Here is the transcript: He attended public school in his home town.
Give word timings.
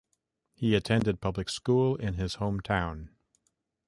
He 0.55 0.73
attended 0.73 1.21
public 1.21 1.47
school 1.47 1.95
in 1.95 2.15
his 2.15 2.33
home 2.33 2.59
town. 2.59 3.11